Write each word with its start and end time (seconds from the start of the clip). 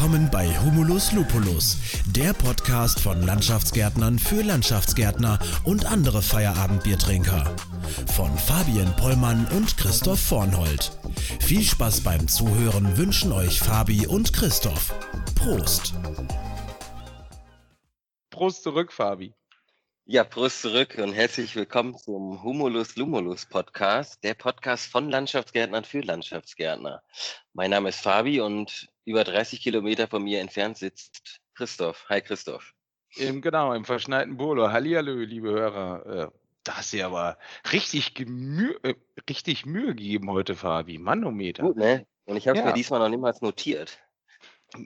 Willkommen 0.00 0.30
bei 0.30 0.48
Humulus 0.60 1.12
Lupulus, 1.12 1.76
der 2.06 2.32
Podcast 2.32 3.00
von 3.00 3.20
Landschaftsgärtnern 3.20 4.18
für 4.18 4.40
Landschaftsgärtner 4.40 5.38
und 5.64 5.84
andere 5.84 6.22
Feierabendbiertrinker. 6.22 7.54
Von 8.16 8.34
Fabian 8.38 8.96
Pollmann 8.96 9.46
und 9.54 9.76
Christoph 9.76 10.18
Vornhold. 10.18 10.90
Viel 11.40 11.62
Spaß 11.62 12.00
beim 12.00 12.28
Zuhören 12.28 12.96
wünschen 12.96 13.30
euch 13.30 13.60
Fabi 13.60 14.06
und 14.06 14.32
Christoph. 14.32 14.94
Prost! 15.34 15.92
Prost 18.30 18.62
zurück, 18.62 18.94
Fabi. 18.94 19.34
Ja, 20.06 20.24
Prost 20.24 20.62
zurück 20.62 20.98
und 20.98 21.12
herzlich 21.12 21.54
willkommen 21.54 21.96
zum 21.96 22.42
Humulus 22.42 22.96
Lumulus 22.96 23.46
Podcast, 23.46 24.24
der 24.24 24.34
Podcast 24.34 24.90
von 24.90 25.08
Landschaftsgärtnern 25.08 25.84
für 25.84 26.00
Landschaftsgärtner. 26.00 27.02
Mein 27.52 27.70
Name 27.70 27.90
ist 27.90 28.00
Fabi 28.00 28.40
und 28.40 28.88
über 29.04 29.22
30 29.22 29.60
Kilometer 29.60 30.08
von 30.08 30.24
mir 30.24 30.40
entfernt 30.40 30.78
sitzt 30.78 31.40
Christoph. 31.54 32.06
Hi 32.08 32.20
Christoph. 32.22 32.74
Im, 33.16 33.40
genau, 33.42 33.72
im 33.74 33.84
verschneiten 33.84 34.36
Bolo. 34.36 34.72
Hallihallo, 34.72 35.12
liebe 35.14 35.50
Hörer. 35.50 36.06
Äh, 36.06 36.28
da 36.64 36.78
hast 36.78 36.92
du 36.92 36.96
ja 36.96 37.06
aber 37.06 37.38
richtig, 37.72 38.14
Gemü 38.14 38.74
äh, 38.82 38.94
richtig 39.28 39.64
Mühe 39.66 39.94
gegeben 39.94 40.30
heute, 40.30 40.56
Fabi. 40.56 40.98
Manometer. 40.98 41.62
Gut, 41.62 41.76
ne? 41.76 42.06
Und 42.24 42.36
ich 42.36 42.48
habe 42.48 42.58
es 42.58 42.64
ja. 42.64 42.70
mir 42.70 42.74
diesmal 42.74 43.00
noch 43.00 43.08
niemals 43.08 43.42
notiert. 43.42 43.98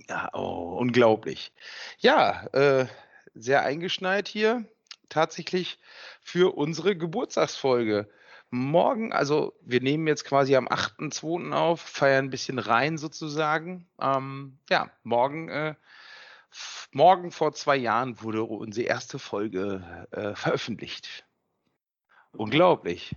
Ja, 0.09 0.29
oh, 0.35 0.77
unglaublich. 0.79 1.53
Ja, 1.99 2.47
äh, 2.53 2.87
sehr 3.35 3.63
eingeschneit 3.63 4.29
hier 4.29 4.65
tatsächlich 5.09 5.79
für 6.21 6.57
unsere 6.57 6.97
Geburtstagsfolge. 6.97 8.09
Morgen, 8.51 9.13
also 9.13 9.55
wir 9.63 9.81
nehmen 9.81 10.07
jetzt 10.07 10.25
quasi 10.25 10.55
am 10.55 10.69
8.2. 10.69 11.53
auf, 11.53 11.81
feiern 11.81 12.27
ein 12.27 12.31
bisschen 12.31 12.59
rein 12.59 12.99
sozusagen. 12.99 13.89
Ähm, 14.01 14.59
ja, 14.71 14.91
morgen, 15.03 15.49
äh, 15.49 15.75
morgen 16.93 17.31
vor 17.31 17.53
zwei 17.53 17.77
Jahren 17.77 18.23
wurde 18.23 18.45
unsere 18.45 18.87
erste 18.87 19.19
Folge 19.19 20.07
äh, 20.13 20.35
veröffentlicht. 20.35 21.25
Unglaublich. 22.33 23.17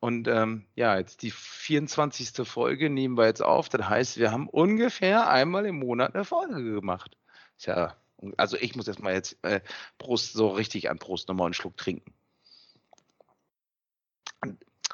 Und 0.00 0.28
ähm, 0.28 0.66
ja, 0.74 0.98
jetzt 0.98 1.22
die 1.22 1.30
24. 1.30 2.46
Folge 2.46 2.90
nehmen 2.90 3.16
wir 3.16 3.24
jetzt 3.24 3.42
auf. 3.42 3.70
Das 3.70 3.88
heißt, 3.88 4.18
wir 4.18 4.30
haben 4.30 4.48
ungefähr 4.50 5.30
einmal 5.30 5.64
im 5.64 5.78
Monat 5.78 6.14
eine 6.14 6.24
Folge 6.24 6.74
gemacht. 6.74 7.16
Ist 7.56 7.66
ja 7.66 7.96
also 8.36 8.56
ich 8.56 8.74
muss 8.74 8.86
jetzt 8.86 9.00
mal 9.00 9.14
jetzt 9.14 9.36
äh, 9.42 9.60
Prost 9.98 10.32
so 10.32 10.48
richtig 10.48 10.90
an 10.90 10.98
Prost 10.98 11.28
nochmal 11.28 11.46
einen 11.46 11.54
Schluck 11.54 11.76
trinken. 11.76 12.12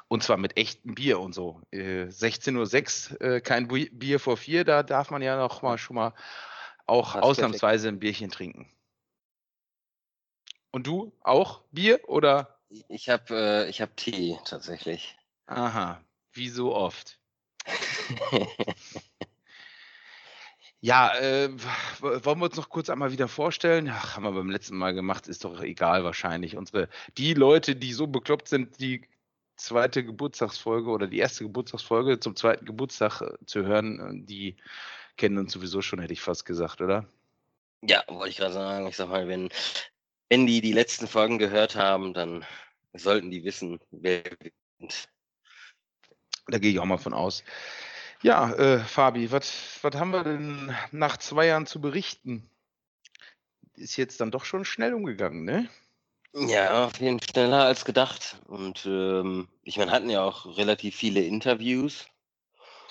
Und 0.07 0.23
zwar 0.23 0.37
mit 0.37 0.57
echtem 0.57 0.95
Bier 0.95 1.19
und 1.19 1.33
so. 1.33 1.61
Äh, 1.71 2.07
16.06 2.07 3.13
Uhr, 3.13 3.21
äh, 3.21 3.41
kein 3.41 3.67
Bier 3.67 4.19
vor 4.19 4.35
vier, 4.35 4.65
da 4.65 4.83
darf 4.83 5.09
man 5.09 5.21
ja 5.21 5.37
noch 5.37 5.61
mal 5.61 5.77
schon 5.77 5.95
mal 5.95 6.13
auch 6.85 7.13
Passt 7.13 7.23
ausnahmsweise 7.23 7.83
perfekt. 7.83 7.95
ein 7.95 7.99
Bierchen 7.99 8.31
trinken. 8.31 8.69
Und 10.71 10.87
du 10.87 11.13
auch 11.21 11.61
Bier 11.71 12.01
oder? 12.07 12.59
Ich 12.87 13.09
habe 13.09 13.67
äh, 13.67 13.71
hab 13.71 13.95
Tee 13.97 14.37
tatsächlich. 14.45 15.17
Aha, 15.45 16.01
wie 16.33 16.49
so 16.49 16.73
oft. 16.75 17.19
Ja, 20.83 21.13
äh, 21.15 21.49
wollen 21.99 22.39
wir 22.39 22.45
uns 22.45 22.57
noch 22.57 22.69
kurz 22.69 22.89
einmal 22.89 23.11
wieder 23.11 23.27
vorstellen? 23.27 23.87
Ach, 23.93 24.15
haben 24.15 24.23
wir 24.23 24.31
beim 24.31 24.49
letzten 24.49 24.75
Mal 24.75 24.95
gemacht, 24.95 25.27
ist 25.27 25.45
doch 25.45 25.61
egal 25.61 26.03
wahrscheinlich. 26.03 26.57
Unsere, 26.57 26.89
die 27.19 27.35
Leute, 27.35 27.75
die 27.75 27.93
so 27.93 28.07
bekloppt 28.07 28.47
sind, 28.47 28.79
die 28.81 29.07
zweite 29.57 30.03
Geburtstagsfolge 30.03 30.89
oder 30.89 31.05
die 31.05 31.19
erste 31.19 31.43
Geburtstagsfolge 31.43 32.19
zum 32.19 32.35
zweiten 32.35 32.65
Geburtstag 32.65 33.21
äh, 33.21 33.45
zu 33.45 33.63
hören, 33.63 33.99
äh, 33.99 34.25
die 34.25 34.57
kennen 35.17 35.37
uns 35.37 35.53
sowieso 35.53 35.83
schon, 35.83 35.99
hätte 35.99 36.13
ich 36.13 36.21
fast 36.21 36.45
gesagt, 36.45 36.81
oder? 36.81 37.07
Ja, 37.83 38.03
wollte 38.07 38.29
ich 38.29 38.37
gerade 38.37 38.53
sagen. 38.53 38.87
Ich 38.87 38.97
sag 38.97 39.09
mal, 39.09 39.27
wenn, 39.27 39.49
wenn 40.29 40.47
die 40.47 40.61
die 40.61 40.73
letzten 40.73 41.07
Folgen 41.07 41.37
gehört 41.37 41.75
haben, 41.75 42.15
dann 42.15 42.43
sollten 42.93 43.29
die 43.29 43.43
wissen, 43.43 43.79
wer 43.91 44.23
wir 44.39 44.51
sind. 44.79 45.09
Da 46.47 46.57
gehe 46.57 46.71
ich 46.71 46.79
auch 46.79 46.85
mal 46.85 46.97
von 46.97 47.13
aus. 47.13 47.43
Ja, 48.23 48.53
äh, 48.53 48.79
Fabi, 48.79 49.31
was 49.31 49.79
haben 49.83 50.11
wir 50.11 50.23
denn 50.23 50.75
nach 50.91 51.17
zwei 51.17 51.47
Jahren 51.47 51.65
zu 51.65 51.81
berichten? 51.81 52.49
Ist 53.75 53.97
jetzt 53.97 54.21
dann 54.21 54.31
doch 54.31 54.45
schon 54.45 54.63
schnell 54.63 54.93
umgegangen, 54.93 55.43
ne? 55.43 55.69
Ja, 56.33 56.85
auf 56.85 56.99
jeden 56.99 57.19
Fall 57.19 57.29
schneller 57.29 57.65
als 57.65 57.83
gedacht. 57.83 58.39
Und 58.45 58.85
ähm, 58.85 59.49
ich 59.63 59.77
meine, 59.77 59.91
hatten 59.91 60.09
ja 60.09 60.23
auch 60.23 60.57
relativ 60.57 60.95
viele 60.95 61.21
Interviews. 61.21 62.07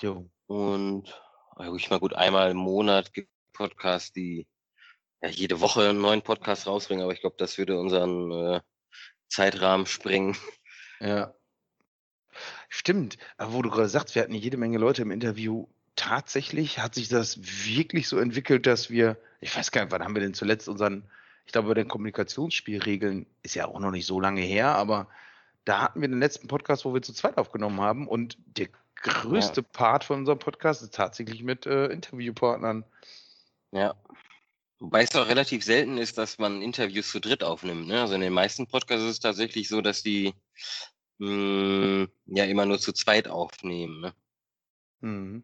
Jo. 0.01 0.29
Und 0.47 1.21
also 1.55 1.75
ich 1.75 1.89
mal 1.89 1.99
gut, 1.99 2.13
einmal 2.13 2.51
im 2.51 2.57
Monat 2.57 3.13
gibt 3.13 3.29
Podcasts, 3.53 4.11
die 4.11 4.47
ja, 5.21 5.29
jede 5.29 5.61
Woche 5.61 5.89
einen 5.89 6.01
neuen 6.01 6.23
Podcast 6.23 6.67
rausbringen, 6.67 7.03
aber 7.03 7.13
ich 7.13 7.21
glaube, 7.21 7.35
das 7.37 7.57
würde 7.57 7.79
unseren 7.79 8.31
äh, 8.31 8.61
Zeitrahmen 9.29 9.85
sprengen. 9.85 10.35
Ja. 10.99 11.33
Stimmt, 12.73 13.17
aber 13.35 13.51
wo 13.51 13.61
du 13.61 13.69
gerade 13.69 13.89
sagst, 13.89 14.15
wir 14.15 14.21
hatten 14.21 14.33
jede 14.33 14.55
Menge 14.55 14.77
Leute 14.77 15.01
im 15.01 15.11
Interview. 15.11 15.67
Tatsächlich 15.97 16.79
hat 16.79 16.95
sich 16.95 17.09
das 17.09 17.37
wirklich 17.65 18.07
so 18.07 18.17
entwickelt, 18.17 18.65
dass 18.65 18.89
wir, 18.89 19.17
ich 19.41 19.53
weiß 19.53 19.71
gar 19.71 19.81
nicht, 19.83 19.91
wann 19.91 20.01
haben 20.01 20.15
wir 20.15 20.21
denn 20.21 20.33
zuletzt 20.33 20.69
unseren, 20.69 21.03
ich 21.45 21.51
glaube, 21.51 21.67
bei 21.67 21.73
den 21.73 21.89
Kommunikationsspielregeln 21.89 23.25
ist 23.43 23.55
ja 23.55 23.67
auch 23.67 23.81
noch 23.81 23.91
nicht 23.91 24.05
so 24.05 24.21
lange 24.21 24.39
her, 24.39 24.73
aber 24.73 25.09
da 25.65 25.81
hatten 25.81 25.99
wir 25.99 26.07
den 26.07 26.21
letzten 26.21 26.47
Podcast, 26.47 26.85
wo 26.85 26.93
wir 26.93 27.01
zu 27.01 27.11
zweit 27.11 27.37
aufgenommen 27.37 27.81
haben 27.81 28.07
und 28.07 28.37
der 28.45 28.69
größte 28.95 29.61
ja. 29.61 29.67
Part 29.73 30.05
von 30.05 30.19
unserem 30.19 30.39
Podcast 30.39 30.81
ist 30.81 30.95
tatsächlich 30.95 31.43
mit 31.43 31.65
äh, 31.65 31.87
Interviewpartnern. 31.87 32.85
Ja. 33.71 33.95
Wobei 34.79 35.03
es 35.03 35.13
auch 35.13 35.27
relativ 35.27 35.65
selten 35.65 35.97
ist, 35.97 36.17
dass 36.17 36.39
man 36.39 36.61
Interviews 36.61 37.11
zu 37.11 37.19
dritt 37.19 37.43
aufnimmt. 37.43 37.87
Ne? 37.87 37.99
Also 37.99 38.13
in 38.13 38.21
den 38.21 38.31
meisten 38.31 38.65
Podcasts 38.65 39.03
ist 39.03 39.11
es 39.11 39.19
tatsächlich 39.19 39.67
so, 39.67 39.81
dass 39.81 40.03
die 40.03 40.33
mh, 41.21 41.27
hm, 41.27 42.07
ja 42.25 42.45
immer 42.45 42.65
nur 42.65 42.79
zu 42.79 42.93
zweit 42.93 43.27
aufnehmen. 43.27 44.01
Ne? 44.01 44.13
Mhm. 45.01 45.43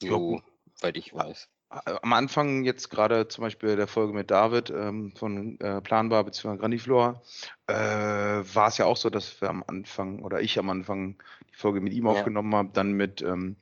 So, 0.00 0.42
weit 0.80 0.96
ich 0.96 1.14
weiß. 1.14 1.48
Am 1.70 2.12
Anfang 2.12 2.64
jetzt 2.64 2.90
gerade 2.90 3.28
zum 3.28 3.42
Beispiel 3.42 3.76
der 3.76 3.86
Folge 3.86 4.12
mit 4.12 4.30
David 4.30 4.68
ähm, 4.68 5.12
von 5.16 5.58
äh, 5.60 5.80
Planbar 5.80 6.24
bzw. 6.24 6.58
Grandiflor 6.58 7.22
äh, 7.66 7.74
war 7.74 8.68
es 8.68 8.76
ja 8.76 8.84
auch 8.84 8.98
so, 8.98 9.08
dass 9.08 9.40
wir 9.40 9.48
am 9.48 9.64
Anfang 9.66 10.22
oder 10.22 10.42
ich 10.42 10.58
am 10.58 10.68
Anfang 10.68 11.16
die 11.50 11.56
Folge 11.56 11.80
mit 11.80 11.94
ihm 11.94 12.04
ja. 12.04 12.12
aufgenommen 12.12 12.54
habe, 12.54 12.68
dann 12.74 12.92
mit, 12.92 13.22
ähm, 13.22 13.56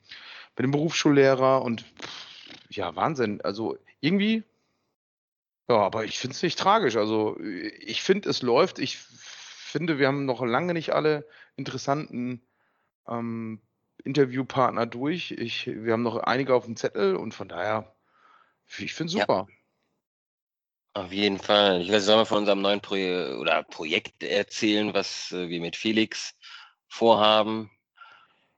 mit 0.56 0.64
dem 0.64 0.72
Berufsschullehrer 0.72 1.62
und 1.62 1.84
ja, 2.68 2.96
Wahnsinn. 2.96 3.40
Also 3.42 3.78
irgendwie, 4.00 4.42
ja, 5.68 5.76
aber 5.76 6.04
ich 6.04 6.18
finde 6.18 6.34
es 6.34 6.42
nicht 6.42 6.58
tragisch. 6.58 6.96
Also 6.96 7.38
ich 7.38 8.02
finde, 8.02 8.28
es 8.28 8.42
läuft. 8.42 8.80
Ich 8.80 8.98
finde, 9.70 9.98
wir 9.98 10.06
haben 10.06 10.24
noch 10.24 10.44
lange 10.44 10.74
nicht 10.74 10.92
alle 10.92 11.26
interessanten 11.56 12.42
ähm, 13.08 13.60
Interviewpartner 14.04 14.86
durch. 14.86 15.32
Ich, 15.32 15.66
wir 15.66 15.92
haben 15.92 16.02
noch 16.02 16.16
einige 16.16 16.54
auf 16.54 16.64
dem 16.64 16.76
Zettel 16.76 17.16
und 17.16 17.34
von 17.34 17.48
daher, 17.48 17.94
ich 18.78 18.94
finde 18.94 19.12
es 19.12 19.20
super. 19.20 19.46
Ja. 19.48 19.54
Auf 20.92 21.12
jeden 21.12 21.38
Fall. 21.38 21.82
Ich 21.82 21.92
weiß, 21.92 22.04
sollen 22.04 22.18
wir 22.18 22.26
von 22.26 22.38
unserem 22.38 22.62
neuen 22.62 22.80
Pro 22.80 22.94
oder 22.94 23.62
Projekt 23.62 24.24
erzählen, 24.24 24.92
was 24.92 25.30
äh, 25.32 25.48
wir 25.48 25.60
mit 25.60 25.76
Felix 25.76 26.34
vorhaben? 26.88 27.70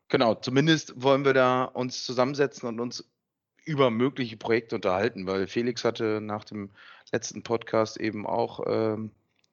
Genau, 0.08 0.34
zumindest 0.34 1.00
wollen 1.00 1.24
wir 1.24 1.34
da 1.34 1.64
uns 1.64 2.04
zusammensetzen 2.04 2.68
und 2.68 2.80
uns 2.80 3.10
über 3.64 3.90
mögliche 3.90 4.36
Projekte 4.36 4.74
unterhalten, 4.74 5.26
weil 5.26 5.46
Felix 5.46 5.84
hatte 5.84 6.20
nach 6.20 6.44
dem 6.44 6.70
letzten 7.12 7.42
Podcast 7.42 7.98
eben 7.98 8.26
auch 8.26 8.60
ähm, 8.66 9.12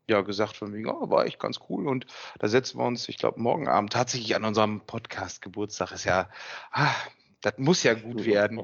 ja 0.10 0.22
gesagt 0.22 0.58
von 0.58 0.74
wegen, 0.74 0.90
oh, 0.90 1.10
war 1.10 1.26
echt 1.26 1.40
ganz 1.40 1.60
cool. 1.70 1.88
Und 1.88 2.06
da 2.40 2.48
setzen 2.48 2.80
wir 2.80 2.86
uns, 2.86 3.08
ich 3.10 3.18
glaube, 3.18 3.40
morgen 3.40 3.68
Abend 3.68 3.94
tatsächlich 3.94 4.36
an 4.36 4.46
unserem 4.46 4.82
Podcast 4.82 5.42
Geburtstag 5.42 5.92
ist 5.92 6.06
ja, 6.06 6.30
ah, 6.72 6.94
das 7.42 7.58
muss 7.58 7.84
ja 7.84 7.94
gut 7.94 8.26
werden. 8.26 8.62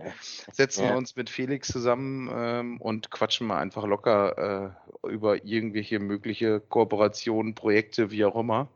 Setzen 0.52 0.84
ja. 0.84 0.90
wir 0.90 0.98
uns 0.98 1.16
mit 1.16 1.30
Felix 1.30 1.70
zusammen 1.70 2.30
ähm, 2.34 2.81
und 2.81 3.10
quatschen 3.10 3.48
mal 3.48 3.60
einfach 3.60 3.86
locker 3.86 4.75
äh, 5.04 5.08
über 5.08 5.46
irgendwelche 5.46 6.00
mögliche 6.00 6.60
Kooperationen, 6.60 7.56
Projekte, 7.56 8.12
wie 8.12 8.25
auch 8.25 8.36
immer. 8.36 8.68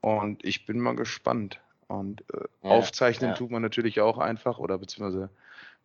Und 0.00 0.44
ich 0.44 0.66
bin 0.66 0.80
mal 0.80 0.96
gespannt. 0.96 1.60
Und 1.88 2.22
äh, 2.32 2.44
ja, 2.62 2.70
aufzeichnen 2.70 3.30
ja. 3.30 3.36
tut 3.36 3.50
man 3.50 3.62
natürlich 3.62 4.00
auch 4.00 4.18
einfach 4.18 4.58
oder 4.58 4.78
beziehungsweise 4.78 5.30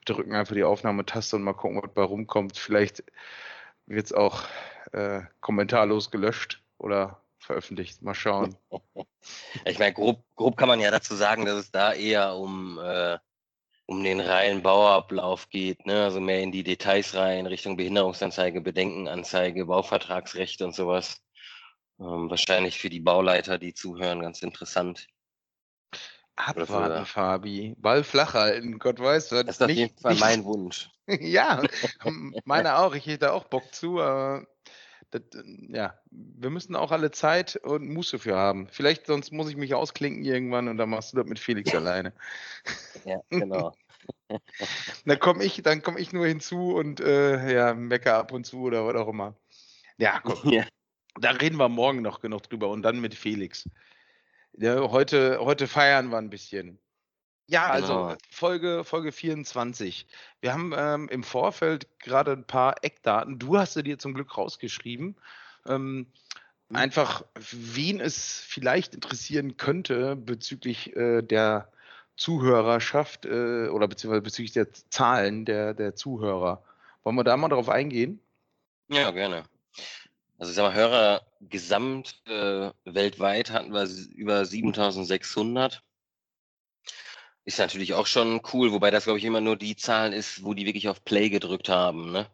drücken 0.05 0.35
einfach 0.35 0.55
die 0.55 0.63
Aufnahmetaste 0.63 1.35
und 1.35 1.43
mal 1.43 1.53
gucken, 1.53 1.81
was 1.81 1.93
bei 1.93 2.03
rumkommt. 2.03 2.57
Vielleicht 2.57 3.03
wird 3.85 4.05
es 4.05 4.13
auch 4.13 4.43
äh, 4.91 5.21
kommentarlos 5.39 6.11
gelöscht 6.11 6.61
oder 6.77 7.21
veröffentlicht. 7.39 8.01
Mal 8.01 8.15
schauen. 8.15 8.55
Ich 9.65 9.77
meine, 9.77 9.91
grob, 9.91 10.23
grob 10.37 10.55
kann 10.55 10.69
man 10.69 10.79
ja 10.79 10.89
dazu 10.89 11.13
sagen, 11.13 11.43
dass 11.43 11.55
es 11.55 11.71
da 11.71 11.91
eher 11.91 12.35
um, 12.35 12.79
äh, 12.79 13.17
um 13.85 14.01
den 14.01 14.21
reinen 14.21 14.63
Bauablauf 14.63 15.49
geht, 15.49 15.85
ne? 15.85 16.05
also 16.05 16.21
mehr 16.21 16.41
in 16.41 16.53
die 16.53 16.63
Details 16.63 17.13
rein, 17.13 17.45
Richtung 17.45 17.75
Behinderungsanzeige, 17.75 18.61
Bedenkenanzeige, 18.61 19.65
Bauvertragsrecht 19.65 20.61
und 20.61 20.73
sowas. 20.73 21.21
Ähm, 21.99 22.29
wahrscheinlich 22.29 22.79
für 22.79 22.89
die 22.89 23.01
Bauleiter, 23.01 23.57
die 23.57 23.73
zuhören, 23.73 24.21
ganz 24.21 24.41
interessant. 24.41 25.07
Abwarten, 26.37 27.05
Fabi. 27.05 27.75
Ball 27.77 28.03
flach 28.03 28.35
halten, 28.35 28.77
Gott 28.77 28.99
weiß. 28.99 29.29
Das 29.29 29.43
ist 29.43 29.63
auf 29.63 29.69
jeden 29.69 29.97
Fall 29.97 30.13
nicht, 30.13 30.21
mein 30.21 30.45
Wunsch. 30.45 30.89
ja, 31.07 31.63
meiner 32.45 32.79
auch. 32.79 32.93
Ich 32.93 33.07
hätte 33.07 33.33
auch 33.33 33.45
Bock 33.45 33.73
zu, 33.73 33.99
aber 33.99 34.45
das, 35.11 35.21
ja, 35.69 35.97
wir 36.11 36.49
müssen 36.49 36.75
auch 36.75 36.91
alle 36.91 37.11
Zeit 37.11 37.55
und 37.57 37.89
Muße 37.89 38.19
für 38.19 38.35
haben. 38.35 38.67
Vielleicht 38.69 39.07
sonst 39.07 39.31
muss 39.31 39.49
ich 39.49 39.55
mich 39.55 39.73
ausklinken 39.73 40.23
irgendwann 40.23 40.67
und 40.67 40.77
dann 40.77 40.89
machst 40.89 41.13
du 41.13 41.17
das 41.17 41.27
mit 41.27 41.39
Felix 41.39 41.73
alleine. 41.73 42.13
Ja, 43.05 43.21
genau. 43.29 43.73
dann 45.05 45.19
komme 45.19 45.43
ich, 45.43 45.61
dann 45.63 45.81
komme 45.81 45.99
ich 45.99 46.11
nur 46.11 46.27
hinzu 46.27 46.75
und 46.75 46.99
äh, 46.99 47.53
ja, 47.53 47.73
mecker 47.73 48.17
ab 48.17 48.31
und 48.31 48.45
zu 48.45 48.61
oder 48.61 48.85
was 48.85 48.95
auch 48.95 49.07
immer. 49.07 49.35
Ja, 49.97 50.19
komm. 50.23 50.51
Ja. 50.51 50.65
Da 51.19 51.31
reden 51.31 51.57
wir 51.57 51.69
morgen 51.69 52.01
noch 52.01 52.19
genug 52.19 52.43
drüber 52.43 52.69
und 52.69 52.83
dann 52.83 52.99
mit 52.99 53.15
Felix. 53.15 53.67
Ja, 54.53 54.91
heute, 54.91 55.39
heute 55.39 55.67
feiern 55.67 56.09
wir 56.09 56.17
ein 56.17 56.29
bisschen. 56.29 56.79
Ja, 57.47 57.67
also 57.67 57.93
genau. 57.93 58.15
Folge, 58.29 58.83
Folge 58.83 59.11
24. 59.11 60.05
Wir 60.41 60.53
haben 60.53 60.73
ähm, 60.75 61.07
im 61.09 61.23
Vorfeld 61.23 61.87
gerade 61.99 62.33
ein 62.33 62.43
paar 62.43 62.83
Eckdaten. 62.83 63.39
Du 63.39 63.57
hast 63.57 63.73
sie 63.73 63.83
dir 63.83 63.97
zum 63.97 64.13
Glück 64.13 64.37
rausgeschrieben. 64.37 65.15
Ähm, 65.65 66.07
mhm. 66.69 66.75
einfach, 66.75 67.23
wen 67.35 68.01
es 68.01 68.39
vielleicht 68.39 68.93
interessieren 68.93 69.55
könnte 69.55 70.17
bezüglich 70.17 70.95
äh, 70.97 71.21
der 71.21 71.71
Zuhörerschaft 72.17 73.25
äh, 73.25 73.69
oder 73.69 73.87
beziehungsweise 73.87 74.23
bezüglich 74.23 74.51
der 74.51 74.73
Zahlen 74.73 75.45
der, 75.45 75.73
der 75.73 75.95
Zuhörer. 75.95 76.63
Wollen 77.03 77.15
wir 77.15 77.23
da 77.23 77.37
mal 77.37 77.47
drauf 77.47 77.69
eingehen? 77.69 78.19
Ja, 78.89 79.11
gerne. 79.11 79.43
Also 80.37 80.49
ich 80.49 80.55
sag 80.55 80.63
mal, 80.63 80.73
Hörer 80.73 81.21
gesamt 81.41 82.21
äh, 82.27 82.71
weltweit 82.83 83.51
hatten 83.51 83.71
wir 83.71 83.87
über 84.15 84.45
7600. 84.45 85.81
Ist 87.47 87.57
natürlich 87.59 87.93
auch 87.93 88.07
schon 88.07 88.41
cool, 88.51 88.73
wobei 88.73 88.91
das, 88.91 89.05
glaube 89.05 89.19
ich, 89.19 89.25
immer 89.25 89.39
nur 89.39 89.55
die 89.55 89.77
Zahlen 89.77 90.11
ist, 90.11 90.43
wo 90.43 90.53
die 90.53 90.65
wirklich 90.65 90.89
auf 90.89 91.05
Play 91.05 91.29
gedrückt 91.29 91.69
haben, 91.69 92.11
ne? 92.11 92.27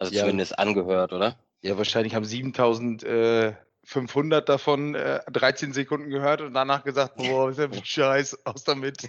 Also 0.00 0.12
ja. 0.12 0.22
zumindest 0.22 0.58
angehört, 0.58 1.12
oder? 1.12 1.38
Ja, 1.62 1.78
wahrscheinlich 1.78 2.16
haben 2.16 2.24
7500 2.24 4.48
davon 4.48 4.96
äh, 4.96 5.20
13 5.30 5.72
Sekunden 5.72 6.10
gehört 6.10 6.40
und 6.40 6.52
danach 6.52 6.82
gesagt, 6.82 7.14
boah, 7.16 7.48
ist 7.48 7.60
ja 7.60 7.68
Scheiß, 7.84 8.44
aus 8.44 8.64
damit. 8.64 9.08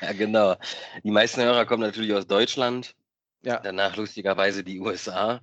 ja, 0.00 0.12
genau. 0.12 0.56
Die 1.02 1.10
meisten 1.10 1.42
Hörer 1.42 1.66
kommen 1.66 1.82
natürlich 1.82 2.14
aus 2.14 2.26
Deutschland. 2.26 2.96
Ja. 3.42 3.60
Danach 3.60 3.96
lustigerweise 3.96 4.64
die 4.64 4.80
USA. 4.80 5.42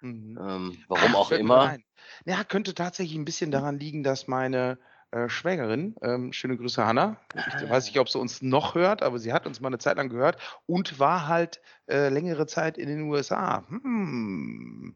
Mhm. 0.00 0.38
Ähm, 0.40 0.84
warum 0.86 1.16
Ach, 1.16 1.18
auch 1.18 1.32
immer. 1.32 1.66
Nein. 1.66 1.82
Ja, 2.24 2.44
könnte 2.44 2.72
tatsächlich 2.72 3.18
ein 3.18 3.24
bisschen 3.24 3.50
daran 3.50 3.80
liegen, 3.80 4.04
dass 4.04 4.28
meine 4.28 4.78
äh, 5.12 5.28
Schwägerin, 5.28 5.96
ähm, 6.02 6.32
schöne 6.32 6.56
Grüße 6.56 6.84
Hanna. 6.84 7.16
Ich 7.34 7.68
weiß 7.68 7.86
nicht, 7.86 7.98
ob 7.98 8.08
sie 8.08 8.18
uns 8.18 8.42
noch 8.42 8.74
hört, 8.74 9.02
aber 9.02 9.18
sie 9.18 9.32
hat 9.32 9.46
uns 9.46 9.60
mal 9.60 9.68
eine 9.68 9.78
Zeit 9.78 9.96
lang 9.96 10.08
gehört 10.08 10.38
und 10.66 10.98
war 10.98 11.26
halt 11.26 11.60
äh, 11.88 12.08
längere 12.08 12.46
Zeit 12.46 12.78
in 12.78 12.88
den 12.88 13.02
USA. 13.02 13.64
Hm. 13.68 14.94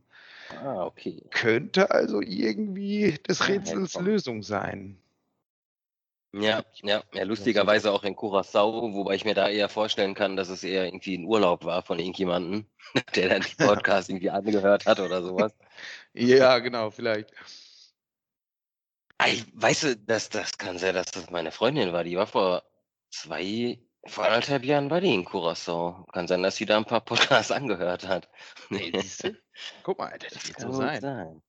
Ah, 0.62 0.84
okay. 0.84 1.22
Könnte 1.30 1.90
also 1.90 2.20
irgendwie 2.20 3.18
des 3.28 3.48
Rätsels 3.48 3.94
ja, 3.94 4.00
Lösung 4.00 4.42
sein. 4.42 4.98
Ja, 6.32 6.64
ja, 6.82 7.02
ja, 7.12 7.22
lustigerweise 7.22 7.92
auch 7.92 8.02
in 8.02 8.16
Curacao, 8.16 8.92
wobei 8.92 9.14
ich 9.14 9.24
mir 9.24 9.34
da 9.34 9.48
eher 9.48 9.68
vorstellen 9.68 10.14
kann, 10.14 10.34
dass 10.36 10.48
es 10.48 10.64
eher 10.64 10.84
irgendwie 10.84 11.16
ein 11.16 11.26
Urlaub 11.26 11.64
war 11.64 11.82
von 11.82 12.00
irgendjemandem, 12.00 12.66
der 13.14 13.28
dann 13.28 13.42
die 13.42 13.54
Podcast 13.64 14.10
irgendwie 14.10 14.30
angehört 14.30 14.86
hat 14.86 14.98
oder 14.98 15.22
sowas. 15.22 15.52
Ja, 16.12 16.58
genau, 16.58 16.90
vielleicht. 16.90 17.32
Weißt 19.18 19.82
du, 19.84 19.96
das, 19.96 20.28
das 20.28 20.58
kann 20.58 20.78
sein, 20.78 20.94
dass 20.94 21.10
das 21.12 21.30
meine 21.30 21.52
Freundin 21.52 21.92
war. 21.92 22.04
Die 22.04 22.16
war 22.16 22.26
vor 22.26 22.62
zwei, 23.10 23.78
vor 24.06 24.24
anderthalb 24.24 24.64
Jahren 24.64 24.90
war 24.90 25.00
die 25.00 25.14
in 25.14 25.24
Curaçao. 25.24 26.10
Kann 26.12 26.26
sein, 26.26 26.42
dass 26.42 26.56
sie 26.56 26.66
da 26.66 26.76
ein 26.76 26.84
paar 26.84 27.00
Podcasts 27.00 27.50
angehört 27.52 28.06
hat. 28.06 28.28
Nee, 28.70 28.92
siehst 28.94 29.24
du? 29.24 29.36
Guck 29.82 29.98
mal, 29.98 30.18
das, 30.18 30.34
das 30.34 30.48
wird 30.48 30.60
so 30.60 30.72
sein. 30.72 31.00
sein. 31.00 31.42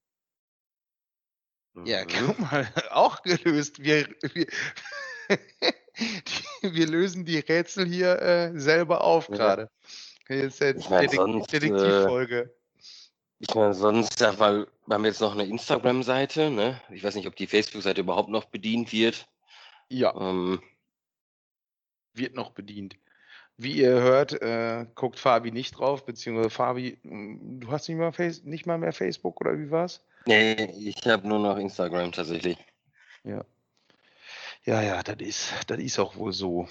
Ja, 1.84 2.04
mhm. 2.06 2.08
guck 2.28 2.40
mal, 2.40 2.68
auch 2.92 3.22
gelöst. 3.24 3.84
Wir, 3.84 4.08
wir, 4.34 4.48
wir 6.62 6.88
lösen 6.88 7.26
die 7.26 7.40
Rätsel 7.40 7.86
hier 7.86 8.22
äh, 8.22 8.60
selber 8.60 9.02
auf 9.02 9.28
gerade. 9.28 9.70
Jetzt 10.28 10.60
jetzt 10.60 10.90
Detektivfolge. 10.90 12.40
Äh, 12.40 12.65
ich 13.40 13.54
meine, 13.54 13.74
sonst 13.74 14.20
ja, 14.20 14.38
weil, 14.40 14.68
wir 14.86 14.94
haben 14.94 15.06
jetzt 15.06 15.22
noch 15.22 15.34
eine 15.34 15.46
Instagram-Seite, 15.46 16.50
ne? 16.50 16.82
Ich 16.90 17.04
weiß 17.04 17.16
nicht, 17.16 17.28
ob 17.28 17.36
die 17.36 17.48
Facebook-Seite 17.48 18.02
überhaupt 18.02 18.30
noch 18.30 18.46
bedient 18.46 18.92
wird. 18.94 19.28
Ja. 19.90 20.16
Ähm, 20.16 20.62
wird 22.14 22.36
noch 22.36 22.52
bedient. 22.52 22.96
Wie 23.58 23.74
ihr 23.74 23.92
hört, 23.92 24.34
äh, 24.42 24.86
guckt 24.96 25.20
Fabi 25.20 25.52
nicht 25.52 25.78
drauf, 25.78 26.06
beziehungsweise 26.06 26.50
Fabi, 26.50 26.98
hm, 27.04 27.60
du 27.62 27.72
hast 27.72 27.88
nicht 27.88 27.98
mal, 27.98 28.12
Face 28.12 28.44
nicht 28.44 28.66
mal 28.66 28.78
mehr 28.78 28.94
Facebook 28.94 29.40
oder 29.42 29.58
wie 29.58 29.72
war's? 29.72 30.04
Nee, 30.26 30.74
ich 30.78 31.06
habe 31.06 31.28
nur 31.28 31.40
noch 31.40 31.58
Instagram 31.58 32.12
tatsächlich. 32.12 32.58
Ja. 33.24 33.46
Ja, 34.66 34.82
ja, 34.82 35.04
das 35.04 35.18
ist, 35.20 35.54
das 35.68 35.78
ist 35.78 36.00
auch 36.00 36.16
wohl 36.16 36.34
so. 36.34 36.68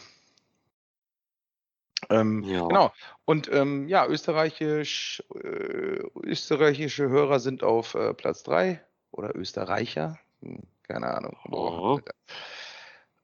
Ähm, 2.11 2.43
ja. 2.45 2.67
Genau. 2.67 2.93
Und 3.25 3.51
ähm, 3.53 3.89
ja, 3.89 4.07
österreichisch, 4.07 5.23
äh, 5.35 6.01
österreichische 6.23 7.09
Hörer 7.09 7.41
sind 7.41 7.63
auf 7.63 7.95
äh, 7.95 8.15
Platz 8.15 8.43
3 8.43 8.81
oder 9.11 9.35
Österreicher. 9.35 10.19
Hm, 10.41 10.63
keine 10.83 11.09
Ahnung. 11.09 11.37
Oh. 11.51 12.01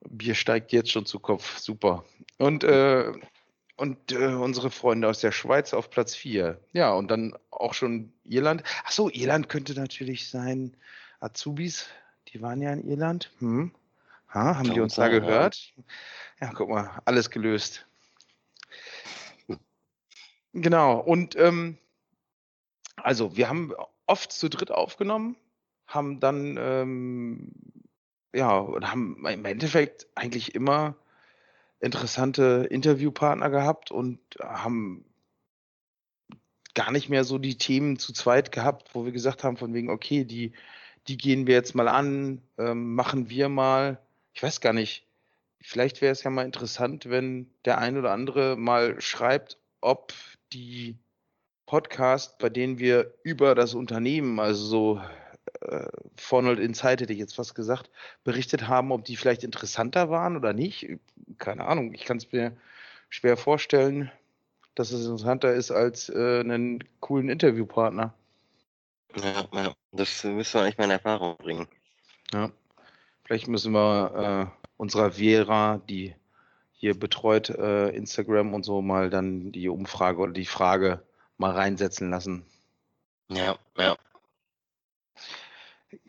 Bier 0.09 0.35
steigt 0.35 0.73
jetzt 0.73 0.91
schon 0.91 1.07
zu 1.07 1.19
Kopf. 1.19 1.59
Super. 1.59 2.05
Und, 2.39 2.65
äh, 2.65 3.13
und 3.77 4.13
äh, 4.13 4.35
unsere 4.35 4.71
Freunde 4.71 5.09
aus 5.09 5.21
der 5.21 5.33
Schweiz 5.33 5.75
auf 5.75 5.91
Platz 5.91 6.15
4. 6.15 6.61
Ja, 6.73 6.93
und 6.93 7.09
dann 7.11 7.35
auch 7.51 7.75
schon 7.75 8.13
Irland. 8.25 8.63
Achso, 8.85 9.09
Irland 9.11 9.49
könnte 9.49 9.75
natürlich 9.75 10.29
sein. 10.31 10.77
Azubis, 11.21 11.87
die 12.29 12.41
waren 12.41 12.63
ja 12.63 12.73
in 12.73 12.89
Irland. 12.89 13.31
Hm. 13.39 13.73
Ha, 14.33 14.57
haben 14.57 14.73
die 14.73 14.81
uns 14.81 14.95
da 14.95 15.09
gehört? 15.09 15.73
Ja, 16.41 16.53
guck 16.55 16.69
mal, 16.69 17.01
alles 17.05 17.31
gelöst. 17.31 17.87
Genau, 20.53 20.99
und 21.01 21.37
ähm, 21.37 21.79
also 22.97 23.37
wir 23.37 23.49
haben 23.49 23.73
oft 24.07 24.33
zu 24.33 24.49
dritt 24.49 24.71
aufgenommen, 24.71 25.37
haben 25.87 26.21
dann, 26.21 26.57
ähm, 26.59 27.53
ja, 28.35 28.59
und 28.59 28.91
haben 28.91 29.25
im 29.27 29.45
Endeffekt 29.45 30.07
eigentlich 30.15 30.55
immer 30.55 30.97
interessante 31.81 32.67
Interviewpartner 32.71 33.51
gehabt 33.51 33.91
und 33.91 34.21
haben 34.41 35.05
gar 36.75 36.91
nicht 36.93 37.09
mehr 37.09 37.25
so 37.25 37.39
die 37.39 37.59
Themen 37.59 37.99
zu 37.99 38.13
zweit 38.13 38.53
gehabt, 38.53 38.95
wo 38.95 39.05
wir 39.05 39.13
gesagt 39.13 39.45
haben, 39.45 39.57
von 39.57 39.75
wegen, 39.75 39.91
okay, 39.91 40.25
die, 40.25 40.53
die 41.09 41.17
gehen 41.17 41.47
wir 41.47 41.55
jetzt 41.55 41.75
mal 41.75 41.89
an, 41.89 42.43
ähm, 42.59 42.95
machen 42.95 43.31
wir 43.31 43.49
mal. 43.49 44.01
Ich 44.35 44.43
weiß 44.43 44.61
gar 44.61 44.73
nicht, 44.73 45.07
vielleicht 45.61 46.01
wäre 46.01 46.13
es 46.13 46.23
ja 46.23 46.31
mal 46.31 46.45
interessant, 46.45 47.09
wenn 47.11 47.51
der 47.65 47.79
ein 47.79 47.97
oder 47.99 48.13
andere 48.13 48.57
mal 48.57 49.01
schreibt, 49.01 49.59
ob 49.81 50.13
die 50.53 50.99
Podcasts, 51.67 52.37
bei 52.39 52.49
denen 52.49 52.79
wir 52.79 53.15
über 53.23 53.55
das 53.55 53.75
Unternehmen, 53.75 54.41
also 54.41 54.65
so 54.65 55.01
äh, 55.61 55.87
Fornold 56.17 56.59
Insight 56.59 57.01
hätte 57.01 57.13
ich 57.13 57.19
jetzt 57.19 57.37
fast 57.37 57.55
gesagt, 57.55 57.91
berichtet 58.25 58.69
haben, 58.69 58.93
ob 58.93 59.05
die 59.05 59.17
vielleicht 59.17 59.45
interessanter 59.45 60.11
waren 60.11 60.37
oder 60.37 60.53
nicht. 60.53 60.89
Keine 61.39 61.67
Ahnung, 61.67 61.95
ich 61.95 62.05
kann 62.05 62.17
es 62.17 62.33
mir 62.33 62.57
schwer 63.09 63.37
vorstellen, 63.37 64.11
dass 64.75 64.93
es 64.93 65.05
interessanter 65.05 65.53
ist 65.53 65.71
als 65.71 66.09
äh, 66.09 66.41
einen 66.41 66.83
coolen 67.01 67.29
Interviewpartner. 67.29 68.15
Ja, 69.17 69.49
ja, 69.53 69.75
das 69.93 70.25
müssen 70.25 70.55
wir 70.55 70.63
eigentlich 70.63 70.79
mal 70.79 70.85
in 70.85 70.91
Erfahrung 70.91 71.37
bringen. 71.37 71.69
Ja, 72.33 72.51
vielleicht 73.25 73.49
müssen 73.49 73.73
wir 73.73 74.51
äh, 74.57 74.65
unserer 74.77 75.13
Vera, 75.13 75.81
die 75.89 76.15
hier 76.81 76.99
betreut 76.99 77.51
äh, 77.51 77.91
Instagram 77.91 78.55
und 78.55 78.65
so 78.65 78.81
mal 78.81 79.11
dann 79.11 79.53
die 79.53 79.69
Umfrage 79.69 80.19
oder 80.19 80.33
die 80.33 80.47
Frage 80.47 81.03
mal 81.37 81.51
reinsetzen 81.51 82.09
lassen. 82.09 82.47
Ja, 83.29 83.57
ja. 83.77 83.97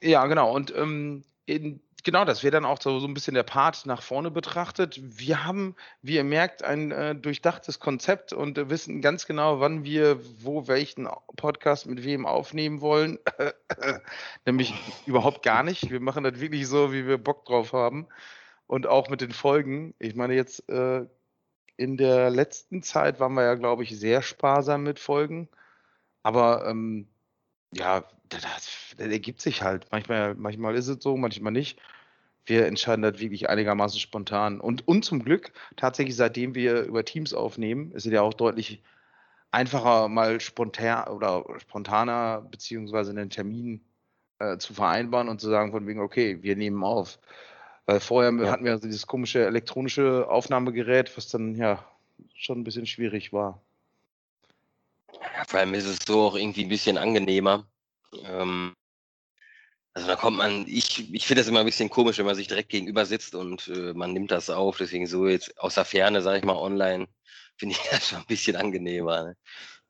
Ja, 0.01 0.25
genau. 0.27 0.55
Und 0.55 0.73
ähm, 0.73 1.25
in, 1.45 1.81
genau, 2.05 2.23
das 2.23 2.41
wäre 2.43 2.51
dann 2.51 2.63
auch 2.63 2.79
so, 2.81 2.99
so 3.01 3.07
ein 3.07 3.13
bisschen 3.13 3.33
der 3.33 3.43
Part 3.43 3.85
nach 3.85 4.01
vorne 4.01 4.31
betrachtet. 4.31 4.97
Wir 5.01 5.43
haben, 5.43 5.75
wie 6.01 6.15
ihr 6.15 6.23
merkt, 6.23 6.63
ein 6.63 6.91
äh, 6.91 7.15
durchdachtes 7.15 7.81
Konzept 7.81 8.31
und 8.31 8.57
äh, 8.57 8.69
wissen 8.69 9.01
ganz 9.01 9.25
genau, 9.27 9.59
wann 9.59 9.83
wir 9.83 10.21
wo 10.41 10.69
welchen 10.69 11.09
Podcast 11.35 11.85
mit 11.85 12.05
wem 12.05 12.25
aufnehmen 12.25 12.79
wollen. 12.79 13.19
Nämlich 14.45 14.73
überhaupt 15.05 15.43
gar 15.43 15.63
nicht. 15.63 15.91
Wir 15.91 15.99
machen 15.99 16.23
das 16.23 16.39
wirklich 16.39 16.65
so, 16.65 16.93
wie 16.93 17.07
wir 17.07 17.17
Bock 17.17 17.43
drauf 17.43 17.73
haben 17.73 18.07
und 18.71 18.87
auch 18.87 19.09
mit 19.09 19.19
den 19.19 19.33
Folgen. 19.33 19.93
Ich 19.99 20.15
meine, 20.15 20.33
jetzt 20.33 20.69
äh, 20.69 21.05
in 21.75 21.97
der 21.97 22.29
letzten 22.29 22.83
Zeit 22.83 23.19
waren 23.19 23.33
wir 23.33 23.43
ja, 23.43 23.55
glaube 23.55 23.83
ich, 23.83 23.99
sehr 23.99 24.21
sparsam 24.21 24.83
mit 24.83 24.97
Folgen. 24.97 25.49
Aber 26.23 26.65
ähm, 26.65 27.09
ja, 27.73 28.05
das, 28.29 28.43
das, 28.95 29.09
ergibt 29.11 29.41
sich 29.41 29.61
halt. 29.61 29.87
Manchmal, 29.91 30.35
manchmal 30.35 30.75
ist 30.75 30.87
es 30.87 31.03
so, 31.03 31.17
manchmal 31.17 31.51
nicht. 31.51 31.81
wir 32.45 32.65
entscheiden 32.65 33.01
das 33.01 33.19
wirklich 33.19 33.49
einigermaßen 33.49 33.99
spontan. 33.99 34.61
Und, 34.61 34.87
und 34.87 35.03
zum 35.03 35.21
Glück, 35.21 35.51
tatsächlich, 35.75 36.15
seitdem 36.15 36.55
wir 36.55 36.83
über 36.83 37.03
Teams 37.03 37.33
aufnehmen, 37.33 37.91
ist 37.91 38.05
es 38.05 38.13
ja 38.13 38.21
auch 38.21 38.33
deutlich 38.33 38.81
einfacher, 39.51 40.07
mal 40.07 40.39
spontan 40.39 41.09
oder 41.09 41.43
spontaner 41.59 42.41
beziehungsweise 42.49 43.11
einen 43.11 43.29
Termin 43.29 43.83
äh, 44.39 44.57
zu 44.59 44.73
vereinbaren 44.73 45.27
und 45.27 45.41
zu 45.41 45.49
sagen, 45.49 45.71
von 45.73 45.85
wegen, 45.87 45.99
okay, 45.99 46.41
wir 46.41 46.55
nehmen 46.55 46.85
auf. 46.85 47.19
Weil 47.85 47.99
vorher 47.99 48.31
ja. 48.31 48.51
hatten 48.51 48.65
wir 48.65 48.71
also 48.71 48.87
dieses 48.87 49.07
komische 49.07 49.45
elektronische 49.45 50.29
Aufnahmegerät, 50.29 51.15
was 51.17 51.29
dann 51.29 51.55
ja 51.55 51.85
schon 52.35 52.59
ein 52.59 52.63
bisschen 52.63 52.85
schwierig 52.85 53.33
war. 53.33 53.61
Ja, 55.13 55.43
vor 55.47 55.59
allem 55.59 55.73
ist 55.73 55.85
es 55.85 55.99
so 56.05 56.21
auch 56.21 56.35
irgendwie 56.35 56.63
ein 56.63 56.69
bisschen 56.69 56.97
angenehmer. 56.97 57.67
Ähm, 58.23 58.75
also 59.93 60.07
da 60.07 60.15
kommt 60.15 60.37
man, 60.37 60.65
ich, 60.67 61.13
ich 61.13 61.27
finde 61.27 61.41
das 61.41 61.49
immer 61.49 61.59
ein 61.59 61.65
bisschen 61.65 61.89
komisch, 61.89 62.17
wenn 62.17 62.25
man 62.25 62.35
sich 62.35 62.47
direkt 62.47 62.69
gegenüber 62.69 63.05
sitzt 63.05 63.35
und 63.35 63.67
äh, 63.67 63.93
man 63.93 64.13
nimmt 64.13 64.31
das 64.31 64.49
auf. 64.49 64.77
Deswegen 64.77 65.05
so 65.05 65.27
jetzt 65.27 65.57
aus 65.59 65.75
der 65.75 65.85
Ferne, 65.85 66.21
sage 66.21 66.39
ich 66.39 66.45
mal, 66.45 66.55
online, 66.55 67.07
finde 67.57 67.75
ich 67.75 67.89
das 67.89 68.09
schon 68.09 68.19
ein 68.19 68.25
bisschen 68.25 68.55
angenehmer. 68.55 69.23
Ne? 69.23 69.37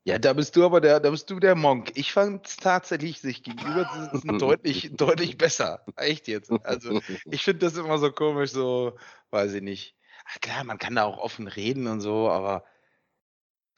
Ja, 0.04 0.18
da 0.18 0.34
bist 0.34 0.56
du 0.56 0.66
aber 0.66 0.82
der, 0.82 1.00
da 1.00 1.12
bist 1.12 1.30
du 1.30 1.40
der 1.40 1.56
Monk. 1.56 1.92
Ich 1.96 2.12
fand 2.12 2.48
es 2.48 2.58
tatsächlich 2.58 3.22
sich 3.22 3.44
gegenüber 3.44 3.88
zu 3.88 4.10
sitzen 4.10 4.40
deutlich, 4.40 4.92
deutlich 4.94 5.38
besser. 5.38 5.86
Echt 5.96 6.28
jetzt. 6.28 6.52
Also 6.64 7.02
ich 7.26 7.44
finde 7.44 7.66
das 7.66 7.78
immer 7.78 8.00
so 8.00 8.12
komisch, 8.12 8.52
so, 8.52 8.98
weiß 9.30 9.54
ich 9.54 9.62
nicht. 9.62 9.96
Ach, 10.26 10.40
klar, 10.42 10.64
man 10.64 10.80
kann 10.80 10.96
da 10.96 11.04
auch 11.04 11.20
offen 11.20 11.48
reden 11.48 11.86
und 11.88 12.02
so, 12.02 12.30
aber 12.30 12.64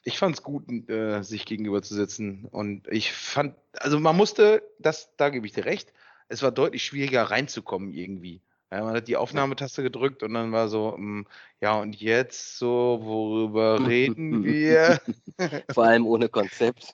ich 0.04 0.18
fand 0.18 0.36
es 0.36 0.44
gut, 0.44 0.70
äh, 0.90 1.22
sich 1.24 1.46
gegenüber 1.46 1.82
zu 1.82 1.94
sitzen. 1.94 2.46
Und 2.46 2.88
ich 2.88 3.12
fand, 3.12 3.56
also 3.74 4.00
man 4.00 4.16
musste, 4.16 4.64
das, 4.80 5.16
da 5.18 5.30
gebe 5.30 5.46
ich 5.46 5.54
dir 5.54 5.66
recht, 5.66 5.94
es 6.30 6.42
war 6.42 6.52
deutlich 6.52 6.86
schwieriger 6.86 7.24
reinzukommen 7.24 7.94
irgendwie. 7.94 8.42
Ja, 8.74 8.84
man 8.84 8.96
hat 8.96 9.08
die 9.08 9.18
Aufnahmetaste 9.18 9.84
gedrückt 9.84 10.24
und 10.24 10.34
dann 10.34 10.52
war 10.52 10.68
so, 10.68 10.96
hm, 10.96 11.28
ja, 11.62 11.80
und 11.80 11.96
jetzt 12.02 12.58
so, 12.58 12.98
worüber 13.04 13.78
reden 13.88 14.44
wir? 14.44 15.00
Vor 15.72 15.84
allem 15.84 16.08
ohne 16.08 16.28
Konzept. 16.28 16.92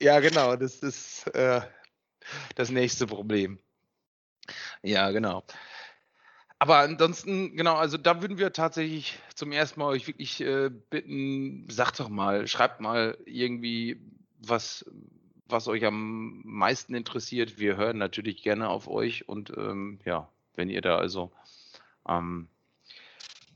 Ja, 0.00 0.18
genau, 0.18 0.56
das 0.56 0.78
ist 0.78 1.28
äh, 1.28 1.60
das 2.56 2.70
nächste 2.70 3.06
Problem. 3.06 3.60
Ja, 4.82 5.12
genau. 5.12 5.44
Aber 6.58 6.78
ansonsten, 6.78 7.56
genau, 7.56 7.76
also 7.76 7.98
da 7.98 8.20
würden 8.20 8.38
wir 8.38 8.52
tatsächlich 8.52 9.16
zum 9.36 9.52
ersten 9.52 9.78
Mal 9.78 9.90
euch 9.90 10.08
wirklich 10.08 10.40
äh, 10.40 10.70
bitten, 10.70 11.70
sagt 11.70 12.00
doch 12.00 12.08
mal, 12.08 12.48
schreibt 12.48 12.80
mal 12.80 13.16
irgendwie, 13.26 14.00
was, 14.40 14.84
was 15.46 15.68
euch 15.68 15.84
am 15.84 16.42
meisten 16.44 16.96
interessiert. 16.96 17.60
Wir 17.60 17.76
hören 17.76 17.98
natürlich 17.98 18.42
gerne 18.42 18.68
auf 18.68 18.88
euch 18.88 19.28
und 19.28 19.50
ähm, 19.56 20.00
ja, 20.04 20.28
wenn 20.54 20.70
ihr 20.70 20.80
da 20.80 20.96
also 20.98 21.30
ähm, 22.08 22.48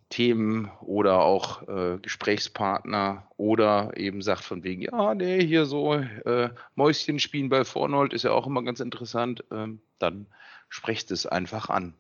Themen 0.09 0.71
oder 0.81 1.21
auch 1.23 1.67
äh, 1.69 1.99
Gesprächspartner 2.01 3.27
oder 3.37 3.97
eben 3.97 4.23
sagt 4.23 4.45
von 4.45 4.63
wegen, 4.63 4.83
ja, 4.83 5.15
nee, 5.15 5.45
hier 5.45 5.67
so 5.67 5.95
äh, 5.95 6.51
Mäuschen 6.75 7.19
spielen 7.19 7.49
bei 7.49 7.65
Vornold 7.65 8.13
ist 8.13 8.23
ja 8.23 8.31
auch 8.33 8.47
immer 8.47 8.63
ganz 8.63 8.81
interessant, 8.81 9.45
ähm, 9.51 9.81
dann 9.99 10.27
sprecht 10.69 11.11
es 11.11 11.27
einfach 11.27 11.69
an. 11.69 11.95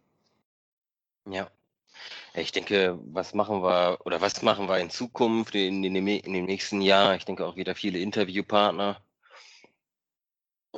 Ja. 1.29 1.51
Ich 2.35 2.53
denke, 2.53 2.99
was 3.07 3.35
machen 3.35 3.63
wir 3.63 3.99
oder 4.05 4.21
was 4.21 4.43
machen 4.43 4.69
wir 4.69 4.79
in 4.79 4.91
Zukunft, 4.91 5.55
in, 5.55 5.83
in, 5.83 5.95
dem, 5.95 6.07
in 6.07 6.33
dem 6.33 6.45
nächsten 6.45 6.83
Jahr? 6.83 7.17
Ich 7.17 7.25
denke 7.25 7.45
auch 7.45 7.57
wieder 7.57 7.75
viele 7.75 7.99
Interviewpartner. 7.99 9.01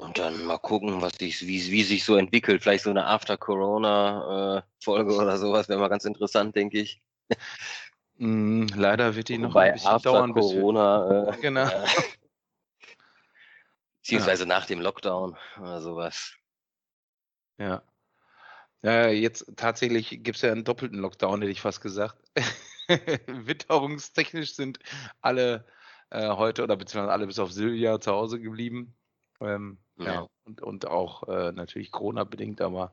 Und 0.00 0.18
dann 0.18 0.44
mal 0.44 0.58
gucken, 0.58 1.00
was 1.02 1.14
sich, 1.14 1.46
wie, 1.46 1.70
wie 1.70 1.82
sich 1.82 2.04
so 2.04 2.16
entwickelt. 2.16 2.62
Vielleicht 2.62 2.84
so 2.84 2.90
eine 2.90 3.06
After-Corona-Folge 3.06 5.14
oder 5.14 5.38
sowas 5.38 5.68
wäre 5.68 5.80
mal 5.80 5.88
ganz 5.88 6.04
interessant, 6.04 6.54
denke 6.56 6.80
ich. 6.80 7.00
Mm, 8.16 8.66
leider 8.74 9.14
wird 9.14 9.28
die 9.28 9.38
noch 9.38 9.54
Bei 9.54 9.68
ein 9.68 9.74
bisschen 9.74 9.90
After 9.90 10.12
dauern. 10.12 10.34
Corona. 10.34 11.28
Äh, 11.28 11.36
genau. 11.40 11.68
Äh, 11.68 11.86
beziehungsweise 14.02 14.42
ja. 14.42 14.48
nach 14.48 14.66
dem 14.66 14.80
Lockdown 14.80 15.36
oder 15.58 15.80
sowas. 15.80 16.34
Ja. 17.58 17.82
Ja, 18.82 19.08
jetzt 19.08 19.52
tatsächlich 19.56 20.10
gibt 20.22 20.36
es 20.36 20.42
ja 20.42 20.52
einen 20.52 20.64
doppelten 20.64 20.98
Lockdown, 20.98 21.40
hätte 21.40 21.50
ich 21.50 21.60
fast 21.60 21.80
gesagt. 21.80 22.16
Witterungstechnisch 23.26 24.54
sind 24.54 24.78
alle 25.20 25.66
äh, 26.10 26.28
heute 26.28 26.62
oder 26.62 26.76
beziehungsweise 26.76 27.12
alle 27.12 27.26
bis 27.26 27.38
auf 27.38 27.52
Silvia 27.52 28.00
zu 28.00 28.12
Hause 28.12 28.40
geblieben. 28.40 28.96
Ähm, 29.40 29.78
ja. 30.06 30.26
und, 30.44 30.62
und 30.62 30.86
auch 30.86 31.28
äh, 31.28 31.52
natürlich 31.52 31.90
Corona-bedingt, 31.90 32.60
aber 32.60 32.92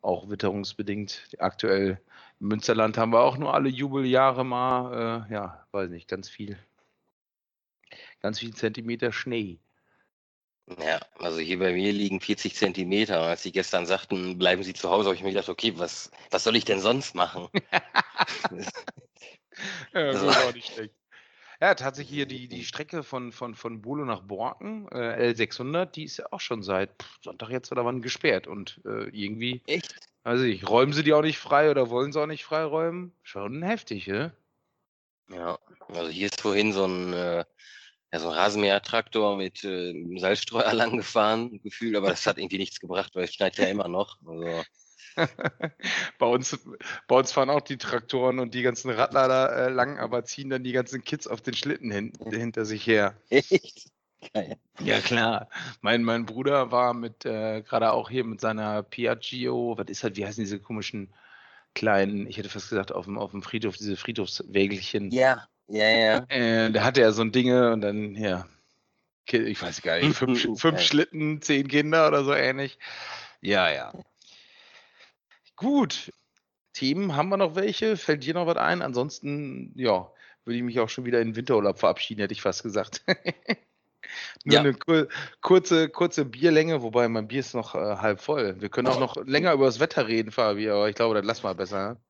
auch 0.00 0.28
witterungsbedingt. 0.28 1.28
Aktuell 1.38 2.00
im 2.40 2.48
Münsterland 2.48 2.96
haben 2.96 3.12
wir 3.12 3.20
auch 3.20 3.36
nur 3.36 3.54
alle 3.54 3.68
Jubeljahre 3.68 4.44
mal, 4.44 5.26
äh, 5.28 5.32
ja, 5.32 5.66
weiß 5.72 5.90
nicht, 5.90 6.08
ganz 6.08 6.28
viel, 6.28 6.58
ganz 8.20 8.38
viel 8.38 8.54
Zentimeter 8.54 9.12
Schnee. 9.12 9.58
Ja, 10.80 10.98
also 11.18 11.38
hier 11.38 11.60
bei 11.60 11.72
mir 11.72 11.92
liegen 11.92 12.20
40 12.20 12.56
Zentimeter. 12.56 13.20
als 13.22 13.44
Sie 13.44 13.52
gestern 13.52 13.86
sagten, 13.86 14.36
bleiben 14.36 14.64
Sie 14.64 14.74
zu 14.74 14.90
Hause, 14.90 15.06
habe 15.06 15.14
ich 15.14 15.22
mir 15.22 15.30
gedacht, 15.30 15.48
okay, 15.48 15.72
was, 15.76 16.10
was 16.30 16.42
soll 16.42 16.56
ich 16.56 16.64
denn 16.64 16.80
sonst 16.80 17.14
machen? 17.14 17.48
ja, 17.72 18.62
das 19.92 20.26
war 20.26 20.48
auch 20.48 20.54
nicht 20.54 20.72
schlecht. 20.72 20.94
Ja, 21.60 21.74
tatsächlich 21.74 22.14
hier 22.14 22.26
die, 22.26 22.48
die 22.48 22.64
Strecke 22.64 23.02
von, 23.02 23.32
von, 23.32 23.54
von 23.54 23.80
Bulo 23.80 24.04
nach 24.04 24.22
Borken, 24.22 24.88
äh, 24.92 25.32
L600, 25.32 25.86
die 25.86 26.04
ist 26.04 26.18
ja 26.18 26.26
auch 26.30 26.40
schon 26.40 26.62
seit 26.62 26.90
Sonntag 27.22 27.48
jetzt 27.50 27.72
oder 27.72 27.84
wann 27.84 28.02
gesperrt. 28.02 28.46
Und 28.46 28.80
äh, 28.84 29.08
irgendwie, 29.08 29.62
Echt? 29.66 29.96
also 30.22 30.44
ich, 30.44 30.68
räumen 30.68 30.92
sie 30.92 31.02
die 31.02 31.14
auch 31.14 31.22
nicht 31.22 31.38
frei 31.38 31.70
oder 31.70 31.88
wollen 31.88 32.12
sie 32.12 32.20
auch 32.20 32.26
nicht 32.26 32.44
freiräumen? 32.44 33.12
Schon 33.22 33.62
heftig, 33.62 34.06
ne? 34.06 34.36
Ja, 35.30 35.58
also 35.88 36.08
hier 36.08 36.26
ist 36.26 36.40
vorhin 36.40 36.72
so 36.72 36.84
ein, 36.84 37.12
äh, 37.12 37.44
ja, 38.12 38.18
so 38.18 38.28
ein 38.28 38.34
Rasenmähertraktor 38.34 39.36
mit 39.36 39.64
äh, 39.64 39.94
Salzstreuer 40.18 40.72
lang 40.74 40.96
gefahren, 40.96 41.60
gefühlt, 41.62 41.96
aber 41.96 42.08
das 42.08 42.26
hat 42.26 42.38
irgendwie 42.38 42.58
nichts 42.58 42.80
gebracht, 42.80 43.14
weil 43.14 43.24
es 43.24 43.34
schneit 43.34 43.56
ja 43.56 43.66
immer 43.66 43.88
noch. 43.88 44.18
Also. 44.26 44.62
Bei, 46.18 46.26
uns, 46.26 46.58
bei 47.08 47.16
uns 47.16 47.32
fahren 47.32 47.50
auch 47.50 47.60
die 47.60 47.78
Traktoren 47.78 48.38
und 48.38 48.54
die 48.54 48.62
ganzen 48.62 48.90
Radlader 48.90 49.66
äh, 49.66 49.68
lang, 49.70 49.98
aber 49.98 50.24
ziehen 50.24 50.50
dann 50.50 50.64
die 50.64 50.72
ganzen 50.72 51.02
Kids 51.04 51.26
auf 51.26 51.40
den 51.40 51.54
Schlitten 51.54 51.90
hin, 51.90 52.12
hinter 52.30 52.64
sich 52.64 52.86
her. 52.86 53.14
Echt? 53.30 53.90
Ja, 54.80 55.00
klar. 55.00 55.48
Mein, 55.80 56.02
mein 56.02 56.26
Bruder 56.26 56.70
war 56.72 56.94
mit, 56.94 57.24
äh, 57.24 57.62
gerade 57.62 57.92
auch 57.92 58.10
hier 58.10 58.24
mit 58.24 58.40
seiner 58.40 58.82
Piaggio, 58.82 59.74
was 59.76 59.86
ist 59.88 60.02
halt, 60.02 60.16
wie 60.16 60.26
heißen 60.26 60.42
diese 60.42 60.58
komischen 60.58 61.12
kleinen, 61.74 62.26
ich 62.26 62.38
hätte 62.38 62.48
fast 62.48 62.70
gesagt, 62.70 62.92
auf 62.92 63.04
dem, 63.04 63.18
auf 63.18 63.30
dem 63.30 63.42
Friedhof, 63.42 63.76
diese 63.76 63.96
Friedhofswägelchen. 63.96 65.10
Ja, 65.10 65.46
ja, 65.68 65.88
ja. 65.88 66.24
Äh, 66.28 66.70
da 66.72 66.84
hatte 66.84 67.02
er 67.02 67.12
so 67.12 67.22
ein 67.22 67.32
Dinge 67.32 67.72
und 67.72 67.82
dann, 67.82 68.14
ja, 68.14 68.46
ich 69.28 69.60
weiß 69.60 69.82
gar 69.82 69.98
nicht, 69.98 70.16
fünf, 70.16 70.46
fünf 70.60 70.80
Schlitten, 70.80 71.42
zehn 71.42 71.68
Kinder 71.68 72.08
oder 72.08 72.24
so 72.24 72.32
ähnlich. 72.32 72.78
Ja, 73.40 73.70
ja. 73.70 73.92
Gut. 75.56 76.12
Themen 76.72 77.16
haben 77.16 77.30
wir 77.30 77.38
noch 77.38 77.54
welche? 77.54 77.96
Fällt 77.96 78.24
dir 78.24 78.34
noch 78.34 78.46
was 78.46 78.58
ein? 78.58 78.82
Ansonsten, 78.82 79.72
ja, 79.74 80.10
würde 80.44 80.58
ich 80.58 80.62
mich 80.62 80.78
auch 80.78 80.88
schon 80.88 81.06
wieder 81.06 81.20
in 81.20 81.28
den 81.28 81.36
Winterurlaub 81.36 81.78
verabschieden, 81.78 82.20
hätte 82.20 82.34
ich 82.34 82.42
fast 82.42 82.62
gesagt. 82.62 83.02
Nur 84.44 84.54
ja. 84.54 84.60
eine 84.60 84.74
kur 84.74 85.08
kurze, 85.40 85.88
kurze 85.88 86.24
Bierlänge, 86.24 86.82
wobei 86.82 87.08
mein 87.08 87.26
Bier 87.26 87.40
ist 87.40 87.54
noch 87.54 87.74
äh, 87.74 87.96
halb 87.96 88.20
voll. 88.20 88.60
Wir 88.60 88.68
können 88.68 88.88
auch 88.88 89.00
noch 89.00 89.16
länger 89.24 89.52
über 89.52 89.66
das 89.66 89.80
Wetter 89.80 90.06
reden, 90.06 90.30
Fabi, 90.30 90.70
aber 90.70 90.88
ich 90.88 90.94
glaube, 90.94 91.14
das 91.16 91.24
lassen 91.24 91.44
wir 91.44 91.54
besser. 91.54 91.94
Ne? 91.94 92.00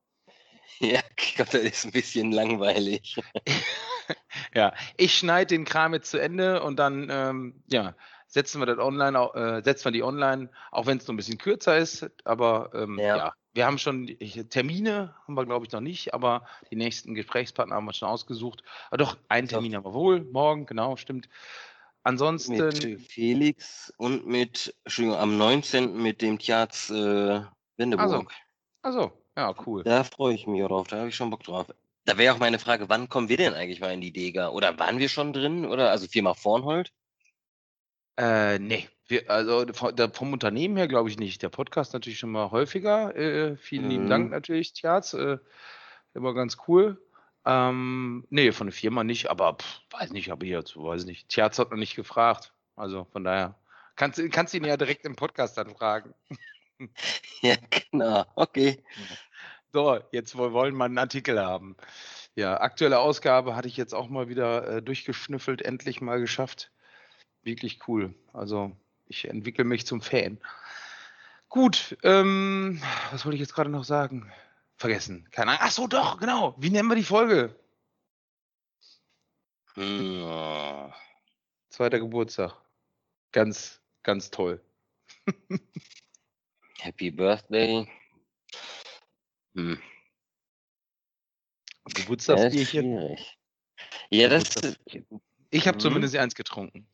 Ja, 0.79 0.99
ich 1.17 1.33
glaube, 1.33 1.49
das 1.53 1.61
ist 1.61 1.85
ein 1.85 1.91
bisschen 1.91 2.31
langweilig. 2.31 3.19
ja, 4.53 4.73
ich 4.95 5.17
schneide 5.17 5.47
den 5.47 5.65
Kram 5.65 5.95
jetzt 5.95 6.11
zu 6.11 6.19
Ende 6.19 6.61
und 6.61 6.77
dann, 6.77 7.07
ähm, 7.09 7.63
ja, 7.65 7.95
setzen 8.27 8.61
wir 8.61 8.65
das 8.65 8.77
online, 8.77 9.17
äh, 9.33 9.63
setzen 9.63 9.85
wir 9.85 9.91
die 9.91 10.03
online, 10.03 10.49
auch 10.71 10.85
wenn 10.85 10.97
es 10.97 11.07
noch 11.07 11.13
ein 11.13 11.17
bisschen 11.17 11.37
kürzer 11.37 11.77
ist. 11.77 12.09
Aber 12.25 12.69
ähm, 12.73 12.99
ja. 12.99 13.17
ja. 13.17 13.33
wir 13.53 13.65
haben 13.65 13.77
schon 13.77 14.07
Termine, 14.49 15.15
haben 15.25 15.33
wir 15.33 15.45
glaube 15.45 15.65
ich 15.65 15.71
noch 15.71 15.81
nicht, 15.81 16.13
aber 16.13 16.45
die 16.69 16.75
nächsten 16.75 17.15
Gesprächspartner 17.15 17.75
haben 17.75 17.85
wir 17.85 17.93
schon 17.93 18.09
ausgesucht. 18.09 18.63
Aber 18.89 18.97
doch, 18.97 19.17
einen 19.29 19.47
Termin 19.47 19.75
haben 19.75 19.85
wir 19.85 19.93
wohl, 19.93 20.21
morgen, 20.25 20.65
genau, 20.65 20.95
stimmt. 20.97 21.29
Ansonsten. 22.03 22.57
Mit 22.57 23.01
Felix 23.01 23.93
und 23.97 24.27
mit, 24.27 24.73
Entschuldigung, 24.85 25.19
am 25.19 25.37
19. 25.37 26.01
mit 26.01 26.21
dem 26.21 26.39
Tjaz 26.39 26.89
äh, 26.89 27.41
Windeburg. 27.75 28.31
Also, 28.81 29.01
also, 29.01 29.11
ja, 29.35 29.53
cool. 29.65 29.83
Da 29.83 30.03
freue 30.03 30.33
ich 30.33 30.47
mich 30.47 30.65
drauf, 30.65 30.87
da 30.87 30.99
habe 30.99 31.09
ich 31.09 31.15
schon 31.15 31.29
Bock 31.29 31.43
drauf. 31.43 31.67
Da 32.05 32.17
wäre 32.17 32.33
auch 32.33 32.39
meine 32.39 32.59
Frage, 32.59 32.87
wann 32.87 33.09
kommen 33.09 33.27
wir 33.27 33.35
denn 33.35 33.53
eigentlich 33.53 33.81
mal 33.81 33.93
in 33.93 33.99
die 33.99 34.13
Dega? 34.13 34.49
Oder 34.49 34.79
waren 34.79 34.99
wir 34.99 35.09
schon 35.09 35.33
drin? 35.33 35.65
Oder 35.65 35.91
also 35.91 36.07
Firma 36.07 36.33
Vornhold? 36.33 36.93
Äh, 38.17 38.59
nee. 38.59 38.87
Wir, 39.09 39.29
also 39.29 39.65
vom 40.11 40.33
Unternehmen 40.33 40.75
her 40.75 40.89
glaube 40.89 41.09
ich 41.09 41.17
nicht. 41.17 41.41
Der 41.41 41.49
Podcast 41.49 41.93
natürlich 41.93 42.19
schon 42.19 42.31
mal 42.31 42.51
häufiger. 42.51 43.15
Äh, 43.15 43.55
vielen 43.55 43.85
mhm. 43.85 43.89
lieben 43.89 44.09
Dank 44.09 44.31
natürlich, 44.31 44.73
Tjaz. 44.73 45.13
Äh, 45.13 45.37
immer 46.13 46.33
ganz 46.33 46.57
cool. 46.67 47.01
Ähm, 47.45 48.27
nee, 48.29 48.51
von 48.51 48.67
der 48.67 48.73
Firma 48.73 49.05
nicht, 49.05 49.29
aber 49.29 49.53
pff, 49.53 49.79
weiß 49.91 50.11
nicht, 50.11 50.31
aber 50.31 50.45
jetzt, 50.45 50.75
weiß 50.75 51.05
nicht. 51.05 51.29
Tjaz 51.29 51.57
hat 51.57 51.71
noch 51.71 51.77
nicht 51.77 51.95
gefragt. 51.95 52.53
Also 52.75 53.05
von 53.05 53.23
daher. 53.23 53.55
Kannst, 53.95 54.21
kannst 54.31 54.53
ihn 54.53 54.65
ja 54.65 54.75
direkt 54.75 55.05
im 55.05 55.15
Podcast 55.15 55.57
dann 55.57 55.73
fragen. 55.75 56.13
Ja, 57.41 57.55
genau. 57.91 58.23
Okay. 58.35 58.83
So, 59.73 59.99
jetzt 60.11 60.37
wollen 60.37 60.75
wir 60.77 60.85
einen 60.85 60.99
Artikel 60.99 61.39
haben. 61.39 61.75
Ja, 62.35 62.61
aktuelle 62.61 62.99
Ausgabe 62.99 63.55
hatte 63.55 63.67
ich 63.67 63.77
jetzt 63.77 63.95
auch 63.95 64.09
mal 64.09 64.29
wieder 64.29 64.67
äh, 64.67 64.81
durchgeschnüffelt, 64.83 65.63
endlich 65.63 66.01
mal 66.01 66.19
geschafft. 66.19 66.71
Wirklich 67.47 67.87
cool. 67.87 68.13
Also 68.33 68.75
ich 69.07 69.23
entwickle 69.29 69.63
mich 69.63 69.87
zum 69.87 70.01
Fan. 70.01 70.37
Gut, 71.47 71.97
ähm, 72.03 72.81
was 73.09 73.23
wollte 73.23 73.35
ich 73.35 73.39
jetzt 73.39 73.53
gerade 73.53 73.69
noch 73.69 73.85
sagen? 73.85 74.29
Vergessen. 74.75 75.25
Keine 75.31 75.51
Ahnung. 75.51 75.61
Ach 75.63 75.71
so, 75.71 75.87
doch, 75.87 76.19
genau. 76.19 76.55
Wie 76.57 76.69
nennen 76.69 76.89
wir 76.89 76.95
die 76.95 77.03
Folge? 77.03 77.57
Ja. 79.77 80.93
Zweiter 81.69 81.99
Geburtstag. 81.99 82.53
Ganz, 83.31 83.79
ganz 84.03 84.29
toll. 84.29 84.61
Happy 86.79 87.11
Birthday. 87.11 87.87
Hm. 89.55 89.81
Geburtstagsbierchen. 91.93 93.17
Ja, 94.09 94.27
das 94.27 94.77
Ich 95.49 95.65
habe 95.65 95.77
mhm. 95.77 95.81
zumindest 95.81 96.17
eins 96.17 96.35
getrunken. 96.35 96.85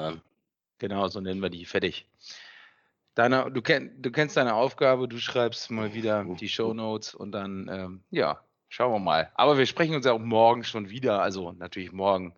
An. 0.00 0.20
Genau, 0.78 1.08
so 1.08 1.20
nennen 1.20 1.42
wir 1.42 1.50
die. 1.50 1.64
Fertig. 1.64 2.06
Deine, 3.14 3.50
du, 3.50 3.62
kenn, 3.62 4.00
du 4.00 4.12
kennst 4.12 4.36
deine 4.36 4.54
Aufgabe, 4.54 5.08
du 5.08 5.18
schreibst 5.18 5.70
mal 5.70 5.92
wieder 5.92 6.24
die 6.24 6.48
Show 6.48 6.72
Notes 6.72 7.14
und 7.14 7.32
dann, 7.32 7.68
ähm, 7.68 8.04
ja, 8.10 8.40
schauen 8.68 8.92
wir 8.92 9.00
mal. 9.00 9.32
Aber 9.34 9.58
wir 9.58 9.66
sprechen 9.66 9.96
uns 9.96 10.06
ja 10.06 10.12
auch 10.12 10.20
morgen 10.20 10.62
schon 10.62 10.88
wieder, 10.88 11.20
also 11.20 11.52
natürlich 11.52 11.90
morgen 11.90 12.34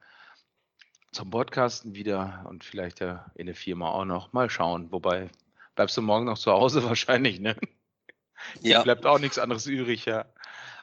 zum 1.12 1.30
Podcasten 1.30 1.94
wieder 1.94 2.46
und 2.48 2.64
vielleicht 2.64 3.00
ja 3.00 3.30
in 3.34 3.46
der 3.46 3.54
Firma 3.54 3.90
auch 3.90 4.04
noch. 4.04 4.32
Mal 4.32 4.48
schauen. 4.48 4.90
Wobei, 4.90 5.28
bleibst 5.74 5.96
du 5.96 6.02
morgen 6.02 6.24
noch 6.24 6.38
zu 6.38 6.50
Hause 6.52 6.82
wahrscheinlich, 6.88 7.40
ne? 7.40 7.56
Ja. 8.62 8.82
Bleibt 8.82 9.04
auch 9.04 9.18
nichts 9.18 9.38
anderes 9.38 9.66
übrig, 9.66 10.06
ja. 10.06 10.24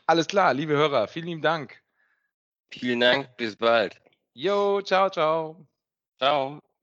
Alles 0.06 0.28
klar, 0.28 0.54
liebe 0.54 0.74
Hörer, 0.74 1.08
vielen 1.08 1.26
lieben 1.26 1.42
Dank. 1.42 1.82
Vielen 2.70 3.00
Dank, 3.00 3.36
bis 3.38 3.56
bald. 3.56 4.00
Jo, 4.34 4.82
ciao, 4.82 5.10
ciao. 5.10 5.68
Ciao. 6.20 6.67